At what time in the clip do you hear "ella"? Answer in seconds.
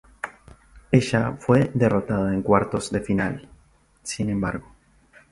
0.91-1.37